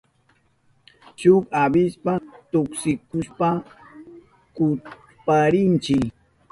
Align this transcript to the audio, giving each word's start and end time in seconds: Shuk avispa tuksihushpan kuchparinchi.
Shuk 1.19 1.43
avispa 1.61 2.13
tuksihushpan 2.51 3.57
kuchparinchi. 4.55 5.97